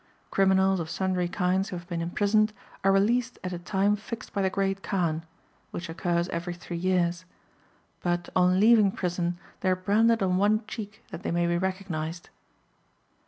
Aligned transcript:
^ 0.27 0.29
Criminals 0.31 0.79
of 0.79 0.89
sundry 0.89 1.27
kinds 1.27 1.69
who 1.69 1.75
have 1.77 1.87
been 1.87 2.01
imprisoned, 2.01 2.53
are 2.83 2.91
released 2.91 3.37
at 3.43 3.53
a 3.53 3.59
time 3.59 3.95
fixed 3.95 4.33
by 4.33 4.41
the 4.41 4.49
Great 4.49 4.81
Kaan 4.81 5.21
(which 5.69 5.89
occurs 5.89 6.27
every 6.29 6.55
three 6.55 6.75
years), 6.75 7.23
but 8.01 8.27
on 8.35 8.59
leaving 8.59 8.91
prison 8.91 9.37
they 9.59 9.69
are 9.69 9.75
branded 9.75 10.23
on 10.23 10.37
one 10.37 10.65
cheek 10.65 11.03
that 11.11 11.21
they 11.21 11.29
may 11.29 11.45
be 11.45 11.59
recognized. 11.59 12.29